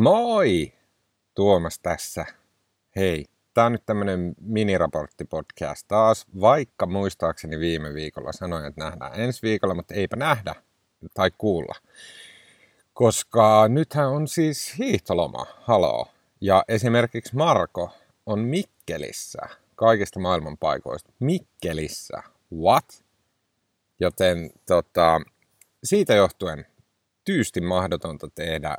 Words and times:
Moi! 0.00 0.72
Tuomas 1.34 1.78
tässä. 1.78 2.26
Hei, 2.96 3.24
tää 3.54 3.66
on 3.66 3.72
nyt 3.72 3.86
tämmönen 3.86 4.34
miniraporttipodcast 4.40 5.88
taas, 5.88 6.26
vaikka 6.40 6.86
muistaakseni 6.86 7.58
viime 7.58 7.94
viikolla 7.94 8.32
sanoin, 8.32 8.64
että 8.64 8.84
nähdään 8.84 9.20
ensi 9.20 9.42
viikolla, 9.42 9.74
mutta 9.74 9.94
eipä 9.94 10.16
nähdä 10.16 10.54
tai 11.14 11.30
kuulla. 11.38 11.74
Koska 12.92 13.68
nythän 13.68 14.08
on 14.08 14.28
siis 14.28 14.78
hiihtoloma, 14.78 15.46
haloo. 15.60 16.06
Ja 16.40 16.64
esimerkiksi 16.68 17.36
Marko 17.36 17.90
on 18.26 18.38
Mikkelissä, 18.40 19.48
kaikista 19.74 20.20
maailman 20.20 20.58
paikoista. 20.58 21.12
Mikkelissä, 21.20 22.22
what? 22.52 23.04
Joten 24.00 24.50
tota, 24.66 25.20
siitä 25.84 26.14
johtuen 26.14 26.66
tyysti 27.24 27.60
mahdotonta 27.60 28.28
tehdä 28.34 28.76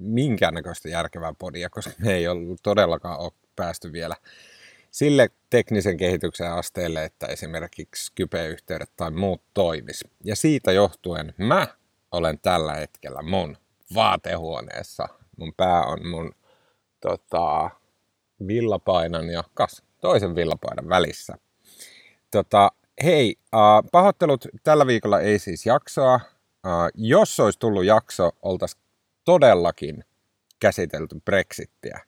minkäännäköistä 0.00 0.88
järkevää 0.88 1.34
podia, 1.38 1.70
koska 1.70 1.92
me 1.98 2.14
ei 2.14 2.28
ollut 2.28 2.60
todellakaan 2.62 3.20
ole 3.20 3.32
päästy 3.56 3.92
vielä 3.92 4.16
sille 4.90 5.30
teknisen 5.50 5.96
kehityksen 5.96 6.52
asteelle, 6.52 7.04
että 7.04 7.26
esimerkiksi 7.26 8.06
Skype-yhteydet 8.06 8.90
tai 8.96 9.10
muut 9.10 9.42
toimis. 9.54 10.04
Ja 10.24 10.36
siitä 10.36 10.72
johtuen 10.72 11.34
mä 11.38 11.66
olen 12.12 12.38
tällä 12.38 12.74
hetkellä 12.74 13.22
mun 13.22 13.56
vaatehuoneessa. 13.94 15.08
Mun 15.36 15.52
pää 15.56 15.82
on 15.82 16.08
mun 16.08 16.32
tota, 17.00 17.70
villapainan 18.46 19.30
ja 19.30 19.44
kas, 19.54 19.82
toisen 20.00 20.34
villapainan 20.34 20.88
välissä. 20.88 21.34
Tota, 22.30 22.72
hei, 23.04 23.36
äh, 23.54 23.60
pahoittelut, 23.92 24.46
tällä 24.62 24.86
viikolla 24.86 25.20
ei 25.20 25.38
siis 25.38 25.66
jaksoa. 25.66 26.14
Äh, 26.14 26.72
jos 26.94 27.40
olisi 27.40 27.58
tullut 27.58 27.84
jakso, 27.84 28.30
oltaisiin 28.42 28.82
todellakin 29.24 30.04
käsitelty 30.60 31.16
Brexittiä, 31.24 32.00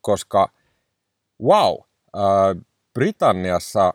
koska 0.00 0.52
wow, 1.42 1.74
äh, 2.16 2.64
Britanniassa 2.94 3.92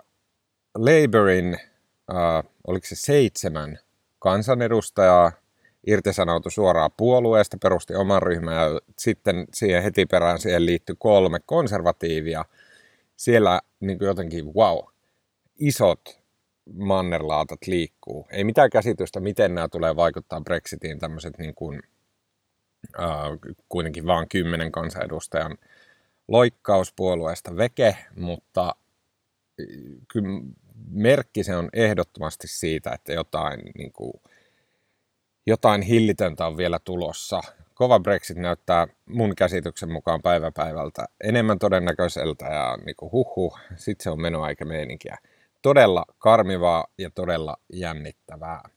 Labourin, 0.76 1.54
äh, 1.54 2.44
oliko 2.68 2.88
se 2.88 2.96
seitsemän 2.96 3.80
kansanedustajaa, 4.20 5.32
irtisanoutui 5.88 6.52
suoraan 6.52 6.92
puolueesta, 6.98 7.58
perusti 7.62 7.96
oman 7.96 8.22
ryhmän 8.22 8.56
ja 8.56 8.80
sitten 8.98 9.48
siihen 9.54 9.84
heti 9.84 10.06
perään 10.06 10.40
siihen 10.40 10.66
liittyi 10.66 10.96
kolme 11.00 11.40
konservatiivia. 11.46 12.46
Siellä 13.16 13.62
niin 13.80 13.98
jotenkin 14.02 14.46
wow, 14.46 14.80
isot 15.60 16.20
mannerlaatat 16.74 17.68
liikkuu. 17.68 18.28
Ei 18.32 18.44
mitään 18.44 18.70
käsitystä, 18.70 19.20
miten 19.20 19.56
nämä 19.56 19.68
tulee 19.68 19.96
vaikuttaa 19.96 20.42
Brexitiin 20.42 21.00
tämmöiset 21.00 21.38
niin 21.38 21.56
kuin 21.56 21.82
kuitenkin 23.70 24.06
vain 24.06 24.30
kymmenen 24.30 24.72
kansanedustajan 24.72 25.58
loikkauspuolueesta 26.28 27.58
veke, 27.58 27.98
mutta 28.16 28.76
äh, 29.62 29.66
kyllä 30.08 30.42
merkki 30.90 31.44
se 31.44 31.56
on 31.56 31.70
ehdottomasti 31.74 32.48
siitä, 32.48 32.92
että 32.92 33.14
jotain, 33.14 33.60
niin 33.78 33.92
kuin, 33.92 34.14
jotain 35.46 35.82
hillitöntä 35.82 36.48
on 36.48 36.58
vielä 36.58 36.80
tulossa. 36.84 37.42
Kova 37.74 38.00
Brexit 38.00 38.38
näyttää 38.38 38.88
mun 39.06 39.36
käsityksen 39.36 39.92
mukaan 39.92 40.22
päiväpäivältä 40.22 41.06
enemmän 41.24 41.60
todennäköiseltä 41.60 42.46
ja 42.46 42.78
niin 42.86 42.96
kuin 42.96 43.12
huhu, 43.12 43.58
sitten 43.76 44.04
se 44.04 44.10
on 44.10 44.22
menoa 44.22 44.50
eikä 44.50 44.66
meininkiä. 44.66 45.18
Todella 45.62 46.06
karmivaa 46.18 46.88
ja 46.98 47.10
todella 47.10 47.58
jännittävää. 47.74 48.70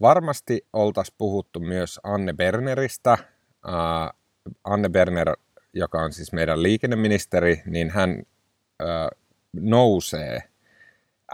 Varmasti 0.00 0.66
oltaisiin 0.72 1.14
puhuttu 1.18 1.60
myös 1.60 2.00
Anne 2.02 2.32
Berneristä. 2.32 3.12
Äh, 3.12 4.10
Anne 4.64 4.88
Berner, 4.88 5.36
joka 5.72 6.02
on 6.02 6.12
siis 6.12 6.32
meidän 6.32 6.62
liikenneministeri, 6.62 7.62
niin 7.66 7.90
hän 7.90 8.22
äh, 8.82 9.08
nousee 9.52 10.42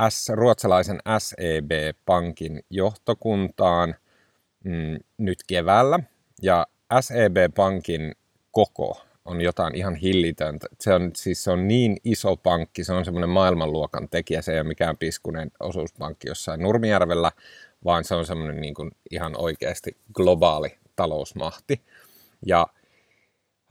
S, 0.08 0.28
ruotsalaisen 0.28 0.98
SEB-pankin 1.18 2.64
johtokuntaan 2.70 3.94
mm, 4.64 4.98
nyt 5.18 5.38
keväällä. 5.46 6.00
Ja 6.42 6.66
SEB-pankin 7.00 8.12
koko 8.50 9.06
on 9.24 9.40
jotain 9.40 9.74
ihan 9.74 9.94
hillitöntä. 9.94 10.66
Se 10.80 10.94
on, 10.94 11.10
siis 11.16 11.44
se 11.44 11.50
on 11.50 11.68
niin 11.68 11.96
iso 12.04 12.36
pankki, 12.36 12.84
se 12.84 12.92
on 12.92 13.04
semmoinen 13.04 13.30
maailmanluokan 13.30 14.08
tekijä, 14.08 14.42
se 14.42 14.52
ei 14.52 14.60
ole 14.60 14.68
mikään 14.68 14.96
piskunen 14.96 15.50
osuuspankki 15.60 16.28
jossain 16.28 16.60
Nurmijärvellä, 16.60 17.32
vaan 17.84 18.04
se 18.04 18.14
on 18.14 18.26
semmoinen 18.26 18.60
niin 18.60 18.74
kuin 18.74 18.90
ihan 19.10 19.36
oikeasti 19.36 19.96
globaali 20.14 20.78
talousmahti. 20.96 21.80
Ja 22.46 22.66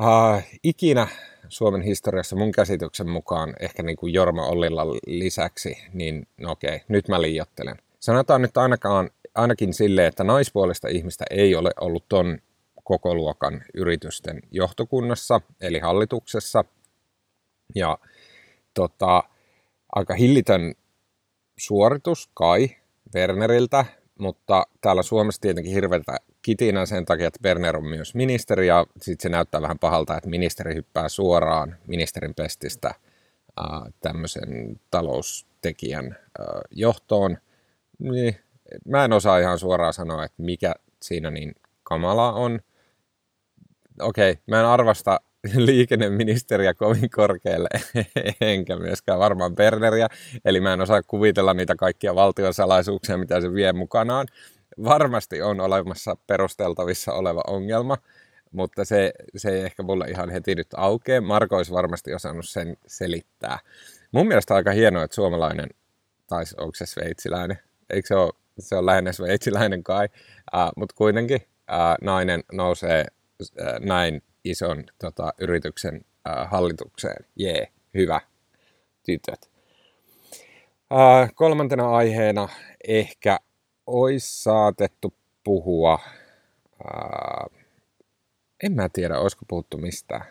äh, 0.04 0.48
ikinä 0.64 1.08
Suomen 1.50 1.82
historiassa 1.82 2.36
mun 2.36 2.52
käsityksen 2.52 3.10
mukaan, 3.10 3.54
ehkä 3.60 3.84
niin 3.84 3.98
kuin 3.98 4.14
Jorma 4.14 4.46
Ollilla 4.48 4.88
lisäksi, 5.08 5.78
niin 5.94 6.28
no 6.38 6.52
okei, 6.52 6.82
nyt 6.88 7.08
mä 7.08 7.22
liiottelen. 7.22 7.76
Sanotaan 8.00 8.42
nyt 8.42 8.58
ainakaan, 8.58 9.10
ainakin 9.36 9.74
sille, 9.74 10.08
että 10.08 10.24
naispuolista 10.24 10.88
ihmistä 10.88 11.26
ei 11.30 11.56
ole 11.56 11.72
ollut 11.82 12.06
ton 12.10 12.40
koko 12.84 13.16
luokan 13.16 13.62
yritysten 13.74 14.42
johtokunnassa, 14.52 15.42
eli 15.62 15.80
hallituksessa. 15.80 16.66
Ja 17.76 17.98
tota, 18.74 19.24
aika 19.96 20.14
hillitön 20.14 20.76
suoritus 21.58 22.30
kai 22.34 22.70
Werneriltä, 23.16 23.86
mutta 24.20 24.68
täällä 24.82 25.04
Suomessa 25.04 25.42
tietenkin 25.42 25.74
hirveätä 25.74 26.18
kitinä 26.42 26.86
sen 26.86 27.06
takia, 27.06 27.28
että 27.28 27.40
Berner 27.42 27.78
on 27.78 27.88
myös 27.88 28.16
ministeri 28.16 28.68
ja 28.68 28.86
sitten 29.02 29.24
se 29.24 29.30
näyttää 29.30 29.62
vähän 29.62 29.80
pahalta, 29.80 30.18
että 30.18 30.30
ministeri 30.30 30.76
hyppää 30.76 31.10
suoraan 31.10 31.78
ministerin 31.88 32.36
pestistä 32.36 32.96
tämmöisen 34.00 34.80
taloustekijän 34.92 36.18
johtoon. 36.72 37.38
Niin, 38.00 38.36
mä 38.86 39.06
en 39.06 39.14
osaa 39.14 39.40
ihan 39.40 39.60
suoraan 39.60 39.94
sanoa, 39.94 40.26
että 40.26 40.44
mikä 40.44 40.74
siinä 41.02 41.32
niin 41.32 41.56
kamala 41.84 42.34
on. 42.34 42.60
Okei, 44.02 44.40
mä 44.48 44.60
en 44.60 44.66
arvasta 44.66 45.20
liikenneministeriä 45.56 46.74
kovin 46.74 47.10
korkealle, 47.10 47.70
enkä 48.42 48.76
myöskään 48.76 49.20
varmaan 49.20 49.56
Berneriä, 49.56 50.08
eli 50.46 50.62
mä 50.62 50.74
en 50.74 50.82
osaa 50.82 51.04
kuvitella 51.04 51.54
niitä 51.54 51.76
kaikkia 51.76 52.16
valtiosalaisuuksia, 52.16 53.18
mitä 53.18 53.42
se 53.42 53.54
vie 53.54 53.74
mukanaan. 53.74 54.28
Varmasti 54.84 55.42
on 55.42 55.60
olemassa 55.60 56.18
perusteltavissa 56.28 57.14
oleva 57.14 57.42
ongelma, 57.48 57.98
mutta 58.52 58.86
se, 58.86 59.12
se 59.38 59.50
ei 59.50 59.62
ehkä 59.62 59.84
mulle 59.84 60.06
ihan 60.08 60.30
heti 60.30 60.56
nyt 60.56 60.68
aukea. 60.78 61.22
Marko 61.22 61.58
olisi 61.58 61.72
varmasti 61.72 62.14
osannut 62.14 62.50
sen 62.50 62.78
selittää. 62.88 63.60
Mun 64.12 64.28
mielestä 64.28 64.56
aika 64.56 64.72
hienoa, 64.72 65.04
että 65.04 65.16
suomalainen, 65.16 65.70
tai 66.28 66.44
onko 66.58 66.76
se 66.76 66.86
sveitsiläinen, 66.86 67.60
eikö 67.90 68.08
se 68.08 68.16
ole, 68.16 68.34
se 68.60 68.76
on 68.76 68.86
lähinnä 68.86 69.12
sveitsiläinen 69.12 69.84
kai, 69.84 70.10
uh, 70.54 70.72
mutta 70.76 70.96
kuitenkin 70.96 71.42
uh, 71.46 71.98
nainen 72.02 72.44
nousee 72.52 73.06
uh, 73.42 73.48
näin 73.80 74.22
ison 74.44 74.84
tota, 75.00 75.34
yrityksen 75.40 76.06
äh, 76.30 76.50
hallitukseen. 76.52 77.26
Jee, 77.36 77.68
hyvä, 77.94 78.22
tytöt. 79.06 79.50
Äh, 80.94 81.32
kolmantena 81.36 81.90
aiheena 81.90 82.50
ehkä 82.88 83.40
olisi 83.88 84.44
saatettu 84.44 85.14
puhua, 85.44 86.00
äh, 86.86 87.60
en 88.64 88.72
mä 88.72 88.90
tiedä, 88.94 89.20
olisiko 89.20 89.46
puhuttu 89.48 89.78
mistään. 89.78 90.26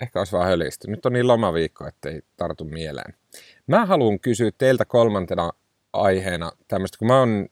Ehkä 0.00 0.18
olisi 0.18 0.32
vaan 0.32 0.48
hölisty. 0.48 0.90
Nyt 0.90 1.06
on 1.06 1.12
niin 1.12 1.28
lomaviikko, 1.28 1.86
ettei 1.86 2.22
tartu 2.36 2.64
mieleen. 2.64 3.14
Mä 3.66 3.86
haluan 3.86 4.20
kysyä 4.20 4.50
teiltä 4.58 4.84
kolmantena 4.84 5.52
aiheena 5.92 6.52
tämmöistä, 6.68 6.98
kun 6.98 7.08
mä 7.08 7.18
oon, 7.18 7.48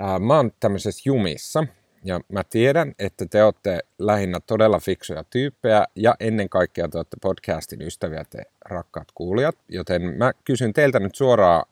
äh, 0.00 0.20
mä 0.20 0.36
oon 0.36 0.50
tämmöisessä 0.60 1.02
jumissa– 1.10 1.66
ja 2.04 2.20
mä 2.32 2.44
tiedän, 2.44 2.94
että 2.98 3.26
te 3.26 3.44
olette 3.44 3.80
lähinnä 3.98 4.40
todella 4.46 4.78
fiksuja 4.78 5.24
tyyppejä 5.24 5.84
ja 5.94 6.14
ennen 6.20 6.48
kaikkea 6.48 6.88
te 6.88 6.98
olette 6.98 7.16
podcastin 7.22 7.82
ystäviä 7.82 8.24
te 8.30 8.42
rakkaat 8.64 9.08
kuulijat. 9.14 9.56
Joten 9.68 10.02
mä 10.02 10.32
kysyn 10.44 10.72
teiltä 10.72 11.00
nyt 11.00 11.14
suoraan, 11.14 11.64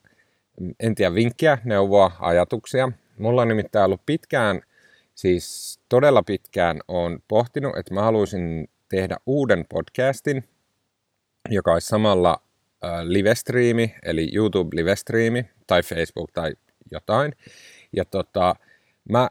en 0.81 0.95
tiedä 0.95 1.15
vinkkiä, 1.15 1.59
neuvoa, 1.65 2.13
ajatuksia. 2.21 2.93
Mulla 3.19 3.43
on 3.43 3.49
nimittäin 3.49 3.85
ollut 3.85 4.07
pitkään, 4.07 4.61
siis 5.15 5.79
todella 5.89 6.23
pitkään 6.23 6.81
on 6.89 7.19
pohtinut, 7.29 7.77
että 7.77 7.95
mä 7.95 8.03
haluaisin 8.03 8.69
tehdä 8.89 9.17
uuden 9.27 9.65
podcastin, 9.69 10.45
joka 11.51 11.73
olisi 11.73 11.87
samalla 11.87 12.43
livestriimi, 13.03 13.95
eli 14.03 14.31
YouTube 14.35 14.77
livestriimi 14.77 15.51
tai 15.67 15.83
Facebook 15.83 16.31
tai 16.33 16.53
jotain. 16.91 17.33
Ja 17.93 18.05
tota, 18.05 18.55
mä 19.11 19.29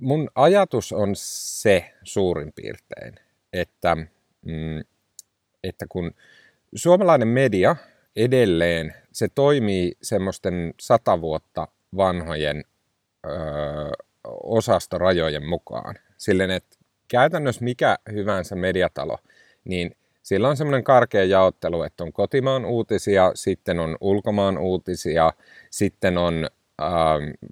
mun 0.00 0.30
ajatus 0.34 0.92
on 0.92 1.10
se 1.14 1.94
suurin 2.02 2.52
piirtein, 2.52 3.14
että, 3.52 3.96
mm, 4.42 4.80
että 5.64 5.86
kun 5.88 6.10
suomalainen 6.74 7.28
media 7.28 7.76
edelleen, 8.16 8.94
se 9.12 9.28
toimii 9.34 9.92
semmoisten 10.02 10.74
sata 10.80 11.20
vuotta 11.20 11.68
vanhojen 11.96 12.64
ö, 13.26 13.30
osastorajojen 14.42 15.48
mukaan. 15.48 15.94
Silleen, 16.18 16.50
että 16.50 16.76
käytännössä 17.08 17.64
mikä 17.64 17.96
hyvänsä 18.12 18.56
mediatalo, 18.56 19.18
niin 19.64 19.96
sillä 20.22 20.48
on 20.48 20.56
semmoinen 20.56 20.84
karkea 20.84 21.24
jaottelu, 21.24 21.82
että 21.82 22.04
on 22.04 22.12
kotimaan 22.12 22.64
uutisia, 22.64 23.32
sitten 23.34 23.80
on 23.80 23.96
ulkomaan 24.00 24.58
uutisia, 24.58 25.32
sitten 25.70 26.18
on 26.18 26.46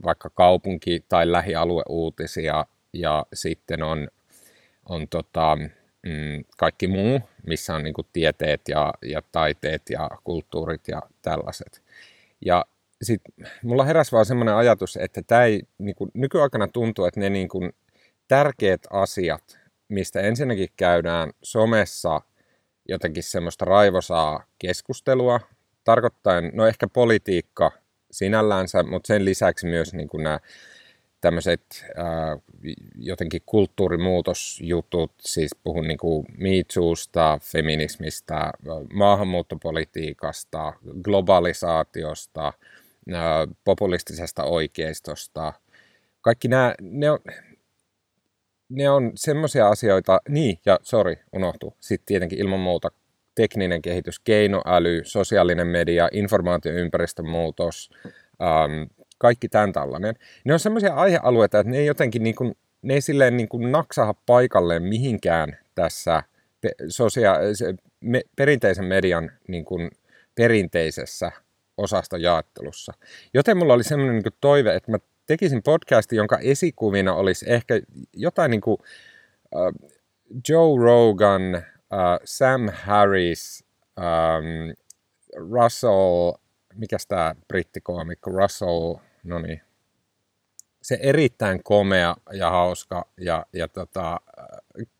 vaikka 0.04 0.30
kaupunki- 0.30 1.04
tai 1.08 1.32
lähialueuutisia 1.32 2.66
ja 2.92 3.26
sitten 3.34 3.82
on, 3.82 4.08
on 4.88 5.08
tota, 5.08 5.56
mm, 6.06 6.44
kaikki 6.56 6.86
muu, 6.86 7.20
missä 7.46 7.74
on 7.74 7.82
niin 7.82 7.94
tieteet 8.12 8.60
ja, 8.68 8.94
ja 9.02 9.22
taiteet 9.32 9.82
ja 9.90 10.10
kulttuurit 10.24 10.88
ja 10.88 11.02
tällaiset. 11.22 11.82
Ja 12.44 12.64
sitten 13.02 13.46
mulla 13.62 13.84
heräsi 13.84 14.12
vaan 14.12 14.26
semmoinen 14.26 14.54
ajatus, 14.54 14.96
että 14.96 15.22
tämä 15.22 15.44
ei, 15.44 15.62
niin 15.78 15.94
kuin, 15.94 16.10
nykyaikana 16.14 16.68
tuntuu, 16.68 17.04
että 17.04 17.20
ne 17.20 17.30
niin 17.30 17.48
kuin, 17.48 17.72
tärkeät 18.28 18.86
asiat, 18.90 19.58
mistä 19.88 20.20
ensinnäkin 20.20 20.68
käydään 20.76 21.30
somessa 21.42 22.20
jotenkin 22.88 23.22
semmoista 23.22 23.64
raivosaa 23.64 24.44
keskustelua, 24.58 25.40
tarkoittaen, 25.84 26.50
no 26.54 26.66
ehkä 26.66 26.88
politiikka 26.88 27.72
sinällänsä, 28.10 28.82
mutta 28.82 29.06
sen 29.06 29.24
lisäksi 29.24 29.66
myös 29.66 29.94
niin 29.94 30.08
kuin 30.08 30.22
nämä 30.22 30.40
tämmöiset 31.20 31.84
äh, 31.98 32.42
jotenkin 32.96 33.42
kulttuurimuutosjutut, 33.46 35.12
siis 35.20 35.50
puhun 35.64 35.88
niin 35.88 35.98
kuin 35.98 36.26
miitsuusta, 36.36 37.38
feminismistä, 37.42 38.52
maahanmuuttopolitiikasta, 38.92 40.72
globalisaatiosta, 41.02 42.46
äh, 42.46 43.24
populistisesta 43.64 44.44
oikeistosta. 44.44 45.52
Kaikki 46.20 46.48
nämä, 46.48 46.74
ne 46.80 47.10
on, 47.10 47.18
ne 48.68 48.90
on 48.90 49.12
semmoisia 49.14 49.68
asioita, 49.68 50.20
niin, 50.28 50.58
ja 50.66 50.78
sori, 50.82 51.16
unohtu. 51.32 51.76
Sitten 51.80 52.06
tietenkin 52.06 52.38
ilman 52.38 52.60
muuta 52.60 52.90
tekninen 53.42 53.82
kehitys, 53.82 54.20
keinoäly, 54.20 55.00
sosiaalinen 55.04 55.66
media, 55.66 56.08
informaatioympäristön 56.12 57.28
muutos, 57.28 57.90
ähm, 58.42 58.82
kaikki 59.18 59.48
tämän 59.48 59.72
tällainen. 59.72 60.14
Ne 60.44 60.52
on 60.52 60.60
semmoisia 60.60 60.94
aihealueita, 60.94 61.58
että 61.58 61.70
ne 61.70 61.78
ei 61.78 61.86
jotenkin 61.86 62.22
niin 62.22 62.34
kuin, 62.34 62.56
ne 62.82 62.94
ei 62.94 63.00
silleen 63.00 63.36
niin 63.36 63.48
kuin 63.48 63.72
naksaha 63.72 64.14
paikalleen 64.26 64.82
mihinkään 64.82 65.58
tässä 65.74 66.22
sosia- 66.88 67.38
me, 68.00 68.22
perinteisen 68.36 68.84
median 68.84 69.30
niin 69.48 69.64
kuin 69.64 69.90
perinteisessä 70.34 71.32
osasta 71.76 72.18
jaottelussa. 72.18 72.92
Joten 73.34 73.56
mulla 73.56 73.74
oli 73.74 73.84
semmoinen 73.84 74.14
niin 74.14 74.34
toive, 74.40 74.74
että 74.74 74.90
mä 74.90 74.98
tekisin 75.26 75.62
podcastin, 75.62 76.16
jonka 76.16 76.38
esikuvina 76.38 77.14
olisi 77.14 77.44
ehkä 77.48 77.80
jotain 78.12 78.50
niin 78.50 78.60
kuin 78.60 78.78
uh, 79.54 79.90
Joe 80.48 80.84
Rogan, 80.84 81.62
uh, 81.92 82.20
Sam 82.24 82.68
Harris, 82.72 83.64
um, 83.98 84.74
Russell, 85.36 86.32
mikä 86.74 86.96
tämä 87.08 87.34
brittikoomikko, 87.48 88.30
Russell, 88.30 88.94
no 89.24 89.38
niin, 89.38 89.62
se 90.82 90.98
erittäin 91.02 91.62
komea 91.62 92.16
ja 92.32 92.50
hauska 92.50 93.06
ja, 93.20 93.46
ja 93.52 93.68
tota, 93.68 94.20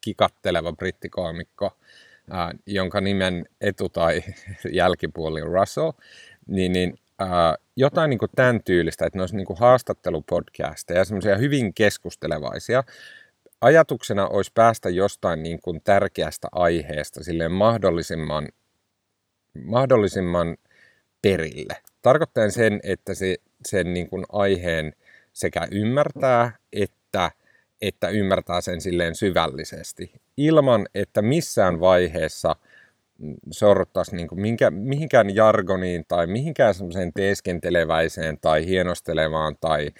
kikatteleva 0.00 0.72
brittikoomikko, 0.72 1.66
uh, 1.66 2.60
jonka 2.66 3.00
nimen 3.00 3.46
etu- 3.60 3.88
tai 3.88 4.22
jälkipuoli 4.72 5.42
on 5.42 5.52
Russell, 5.52 5.92
niin, 6.46 6.72
niin 6.72 6.98
uh, 7.22 7.64
jotain 7.76 8.10
niin 8.10 8.18
kuin 8.18 8.30
tämän 8.36 8.62
tyylistä, 8.64 9.06
että 9.06 9.18
ne 9.18 9.22
olisi 9.22 9.36
niin 9.36 9.46
kuin 9.46 9.58
haastattelupodcasteja, 9.58 11.04
semmoisia 11.04 11.36
hyvin 11.36 11.74
keskustelevaisia. 11.74 12.84
Ajatuksena 13.60 14.28
olisi 14.28 14.50
päästä 14.54 14.90
jostain 14.90 15.42
niin 15.42 15.60
kuin 15.62 15.80
tärkeästä 15.84 16.48
aiheesta 16.52 17.24
silleen 17.24 17.52
mahdollisimman, 17.52 18.48
mahdollisimman 19.64 20.56
perille. 21.22 21.76
Tarkoittaen 22.02 22.52
sen, 22.52 22.80
että 22.82 23.14
se, 23.14 23.36
sen 23.66 23.94
niin 23.94 24.10
kuin 24.10 24.24
aiheen 24.32 24.92
sekä 25.32 25.68
ymmärtää, 25.70 26.52
että, 26.72 27.30
että 27.82 28.08
ymmärtää 28.08 28.60
sen 28.60 28.80
silleen 28.80 29.14
syvällisesti, 29.14 30.12
ilman 30.36 30.86
että 30.94 31.22
missään 31.22 31.80
vaiheessa– 31.80 32.56
sorruttaisi 33.50 34.16
niin 34.16 34.28
kuin 34.28 34.40
minkä, 34.40 34.70
mihinkään 34.70 35.34
jargoniin 35.34 36.04
tai 36.08 36.26
mihinkään 36.26 36.74
semmoiseen 36.74 37.12
teeskenteleväiseen 37.12 38.38
tai 38.40 38.66
hienostelevaan 38.66 39.56
tai, 39.60 39.90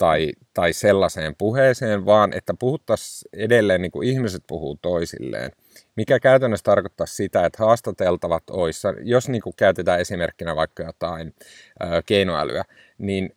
tai, 0.00 0.32
tai 0.54 0.72
sellaiseen 0.72 1.34
puheeseen, 1.38 2.06
vaan 2.06 2.32
että 2.32 2.54
puhuttaisiin 2.58 3.30
edelleen 3.32 3.82
niin 3.82 3.92
kuin 3.92 4.08
ihmiset 4.08 4.42
puhuu 4.46 4.78
toisilleen. 4.82 5.50
Mikä 5.96 6.20
käytännössä 6.20 6.64
tarkoittaa 6.64 7.06
sitä, 7.06 7.46
että 7.46 7.64
haastateltavat 7.64 8.42
olisi, 8.50 8.88
jos 9.02 9.28
niin 9.28 9.42
kuin 9.42 9.56
käytetään 9.56 10.00
esimerkkinä 10.00 10.56
vaikka 10.56 10.82
jotain 10.82 11.34
ö, 11.82 12.02
keinoälyä, 12.06 12.64
niin 12.98 13.36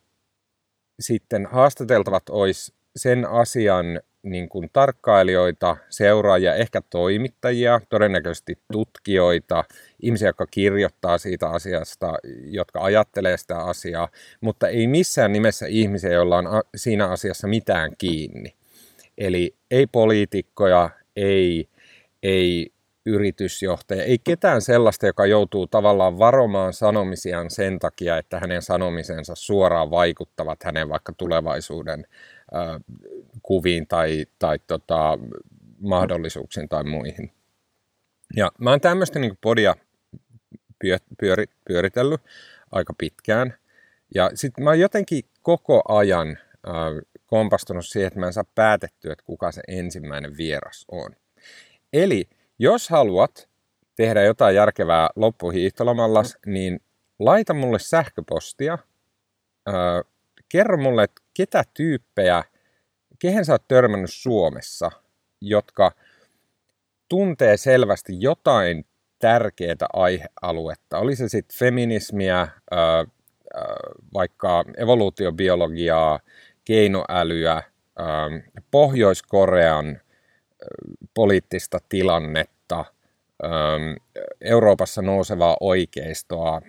sitten 1.00 1.46
haastateltavat 1.46 2.30
olisi 2.30 2.74
sen 2.96 3.26
asian 3.26 4.02
niin 4.24 4.50
kuin 4.50 4.70
tarkkailijoita, 4.74 5.78
seuraajia, 5.90 6.56
ehkä 6.56 6.82
toimittajia, 6.90 7.82
todennäköisesti 7.90 8.58
tutkijoita, 8.72 9.64
ihmisiä, 10.02 10.30
jotka 10.30 10.48
kirjoittaa 10.48 11.18
siitä 11.18 11.50
asiasta, 11.50 12.14
jotka 12.46 12.84
ajattelee 12.84 13.38
sitä 13.38 13.58
asiaa, 13.58 14.10
mutta 14.42 14.68
ei 14.68 14.88
missään 14.88 15.34
nimessä 15.34 15.66
ihmisiä, 15.68 16.12
joilla 16.12 16.38
on 16.38 16.46
siinä 16.76 17.08
asiassa 17.08 17.48
mitään 17.48 17.92
kiinni. 17.98 18.56
Eli 19.18 19.56
ei 19.72 19.88
poliitikkoja, 19.88 20.90
ei, 21.16 21.70
ei 22.24 22.74
yritysjohtaja, 23.06 24.04
ei 24.04 24.18
ketään 24.24 24.62
sellaista, 24.62 25.06
joka 25.06 25.26
joutuu 25.26 25.68
tavallaan 25.68 26.20
varomaan 26.20 26.74
sanomisiaan 26.74 27.50
sen 27.50 27.80
takia, 27.80 28.18
että 28.18 28.40
hänen 28.40 28.62
sanomisensa 28.62 29.36
suoraan 29.36 29.92
vaikuttavat 29.92 30.64
hänen 30.64 30.90
vaikka 30.90 31.14
tulevaisuuden 31.18 32.06
äh, 32.56 32.82
kuviin 33.44 33.88
tai, 33.88 34.26
tai 34.40 34.60
tota, 34.68 35.18
mahdollisuuksiin 35.80 36.70
tai 36.70 36.84
muihin. 36.84 37.32
Ja 38.36 38.52
mä 38.58 38.70
oon 38.70 38.82
tämmöistä 38.82 39.20
niin 39.20 39.38
podia 39.42 39.76
pyöri, 41.20 41.46
pyöritellyt 41.68 42.22
aika 42.72 42.94
pitkään. 42.98 43.54
Ja 44.16 44.32
sitten 44.34 44.64
mä 44.64 44.70
oon 44.70 44.80
jotenkin 44.80 45.24
koko 45.42 45.82
ajan 45.88 46.30
äh, 46.30 46.74
kompastunut 47.26 47.86
siihen, 47.86 48.08
että 48.08 48.20
mä 48.20 48.28
en 48.28 48.34
saa 48.34 48.44
päätettyä, 48.56 49.14
että 49.14 49.26
kuka 49.26 49.52
se 49.52 49.62
ensimmäinen 49.68 50.38
vieras 50.38 50.86
on. 50.92 51.16
Eli 51.94 52.30
jos 52.60 52.90
haluat 52.90 53.50
tehdä 53.96 54.22
jotain 54.22 54.56
järkevää 54.56 55.10
loppuhiihtolomallas, 55.16 56.38
niin 56.46 56.80
laita 57.20 57.54
mulle 57.54 57.80
sähköpostia. 57.80 58.74
Äh, 59.68 60.12
kerro 60.50 60.78
mulle, 60.78 61.04
että 61.04 61.22
ketä 61.34 61.64
tyyppejä 61.74 62.44
kehen 63.24 63.46
sä 63.46 63.54
oot 63.54 63.68
törmännyt 63.68 64.10
Suomessa, 64.14 64.92
jotka 65.42 65.92
tuntee 67.10 67.58
selvästi 67.58 68.14
jotain 68.20 68.86
tärkeää 69.20 69.76
aihealuetta. 69.94 71.00
Oli 71.00 71.16
se 71.16 71.30
sitten 71.30 71.58
feminismiä, 71.58 72.48
vaikka 74.14 74.64
evoluutiobiologiaa, 74.78 76.20
keinoälyä, 76.66 77.64
Pohjois-Korean 78.72 80.02
poliittista 81.14 81.80
tilannetta, 81.90 82.86
Euroopassa 84.42 85.02
nousevaa 85.02 85.58
oikeistoa, 85.60 86.62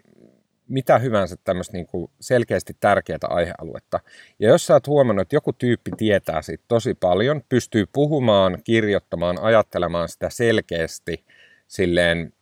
mitä 0.68 0.98
hyvänsä 0.98 1.36
tämmöistä 1.44 1.72
niin 1.72 1.86
kuin 1.86 2.10
selkeästi 2.20 2.76
tärkeää 2.80 3.18
aihealuetta. 3.22 4.00
Ja 4.38 4.48
jos 4.48 4.66
sä 4.66 4.74
oot 4.74 4.86
huomannut, 4.86 5.22
että 5.22 5.36
joku 5.36 5.52
tyyppi 5.52 5.90
tietää 5.96 6.42
siitä 6.42 6.64
tosi 6.68 6.94
paljon, 6.94 7.42
pystyy 7.48 7.86
puhumaan, 7.92 8.58
kirjoittamaan, 8.64 9.38
ajattelemaan 9.38 10.08
sitä 10.08 10.30
selkeästi, 10.30 11.24
silleen 11.68 12.32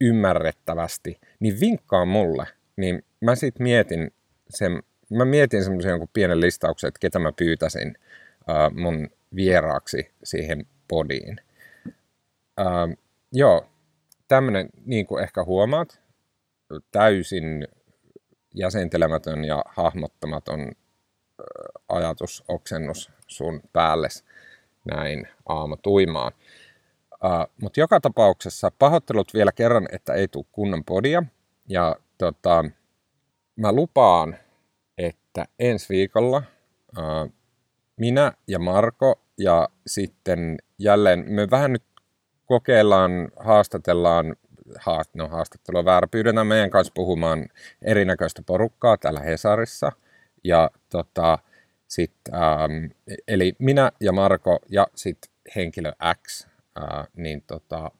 ymmärrettävästi, 0.00 1.20
niin 1.40 1.60
vinkkaa 1.60 2.04
mulle. 2.04 2.46
Niin 2.76 3.04
mä 3.20 3.34
sit 3.34 3.58
mietin 3.58 4.12
sen, 4.50 4.82
mä 5.10 5.24
mietin 5.24 5.64
semmoisen 5.64 5.90
jonkun 5.90 6.08
pienen 6.12 6.40
listauksen, 6.40 6.88
että 6.88 7.00
ketä 7.00 7.18
mä 7.18 7.32
pyytäisin 7.32 7.94
uh, 8.40 8.76
mun 8.76 9.10
vieraaksi 9.34 10.10
siihen 10.24 10.66
podiin. 10.88 11.40
Uh, 12.60 12.96
joo, 13.32 13.66
tämmönen, 14.28 14.68
niin 14.84 15.06
kuin 15.06 15.22
ehkä 15.22 15.44
huomaat, 15.44 16.00
täysin 16.90 17.68
jäsentelemätön 18.54 19.44
ja 19.44 19.64
hahmottamaton 19.68 20.72
ajatusoksennus 21.88 23.10
sun 23.26 23.60
päälle 23.72 24.08
näin 24.84 25.28
aamu 25.48 25.76
tuimaan. 25.82 26.32
Uh, 27.24 27.52
Mutta 27.62 27.80
joka 27.80 28.00
tapauksessa 28.00 28.70
pahoittelut 28.78 29.34
vielä 29.34 29.52
kerran, 29.52 29.88
että 29.92 30.12
ei 30.12 30.28
tule 30.28 30.44
kunnon 30.52 30.84
podia. 30.84 31.22
Ja 31.68 31.96
tota, 32.18 32.64
mä 33.56 33.72
lupaan, 33.72 34.36
että 34.98 35.44
ensi 35.58 35.88
viikolla 35.88 36.42
uh, 36.98 37.32
minä 37.96 38.32
ja 38.48 38.58
Marko 38.58 39.20
ja 39.38 39.68
sitten 39.86 40.58
jälleen 40.78 41.24
me 41.28 41.50
vähän 41.50 41.72
nyt 41.72 41.84
kokeillaan, 42.44 43.30
haastatellaan, 43.36 44.36
haast, 44.78 45.14
no 45.14 45.28
haastattelu 45.28 45.78
on 45.78 45.84
väärä, 45.84 46.06
pyydetään 46.06 46.46
meidän 46.46 46.70
kanssa 46.70 46.92
puhumaan 46.94 47.48
erinäköistä 47.82 48.42
porukkaa 48.46 48.96
täällä 48.96 49.20
Hesarissa. 49.20 49.92
Ja 50.44 50.70
tota, 50.90 51.38
sit, 51.88 52.12
ähm, 52.34 52.84
eli 53.28 53.52
minä 53.58 53.92
ja 54.00 54.12
Marko 54.12 54.58
ja 54.68 54.86
sitten 54.94 55.30
henkilö 55.56 55.92
X, 56.26 56.46
äh, 56.78 57.06
niin 57.16 57.42
tota, 57.46 57.90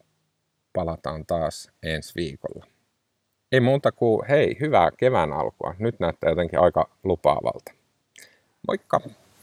palataan 0.72 1.26
taas 1.26 1.70
ensi 1.82 2.12
viikolla. 2.16 2.66
Ei 3.52 3.60
muuta 3.60 3.92
kuin 3.92 4.26
hei, 4.28 4.56
hyvää 4.60 4.90
kevään 4.96 5.32
alkua. 5.32 5.74
Nyt 5.78 6.00
näyttää 6.00 6.30
jotenkin 6.30 6.60
aika 6.60 6.90
lupaavalta. 7.04 7.72
Moikka! 8.68 9.00